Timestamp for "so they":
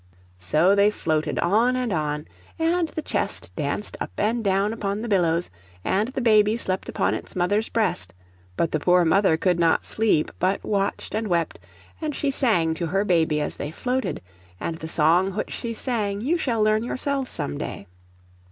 0.39-0.89